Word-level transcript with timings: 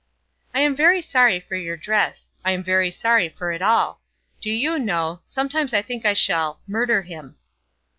"I 0.51 0.61
am 0.61 0.75
very 0.75 0.99
sorry 0.99 1.39
for 1.39 1.55
your 1.55 1.77
dress. 1.77 2.31
I 2.43 2.53
am 2.53 2.63
very 2.63 2.89
sorry 2.89 3.29
for 3.29 3.51
it 3.51 3.61
all. 3.61 4.01
Do 4.41 4.49
you 4.49 4.79
know; 4.79 5.17
I 5.21 5.21
sometimes 5.25 5.73
think 5.79 6.07
I 6.07 6.13
shall 6.13 6.59
murder 6.65 7.03
him." 7.03 7.37